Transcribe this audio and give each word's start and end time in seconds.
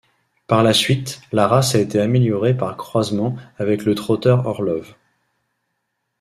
Par 0.47 0.63
la 0.63 0.73
suite, 0.73 1.21
la 1.31 1.47
race 1.47 1.75
a 1.75 1.79
été 1.79 1.99
améliorée 2.01 2.57
par 2.57 2.75
croisement 2.75 3.35
avec 3.59 3.85
le 3.85 3.93
trotteur 3.93 4.47
Orlov. 4.47 4.95